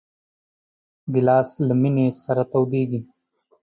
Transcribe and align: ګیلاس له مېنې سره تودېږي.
ګیلاس 1.13 1.49
له 1.67 1.73
مېنې 1.81 2.05
سره 2.23 2.43
تودېږي. 2.51 3.01